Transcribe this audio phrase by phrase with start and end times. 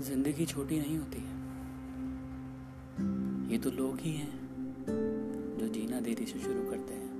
[0.00, 1.42] ज़िंदगी छोटी नहीं होती है।
[3.52, 4.32] ये तो लोग ही हैं
[5.58, 7.13] जो जीना देरी से शुरू करते हैं।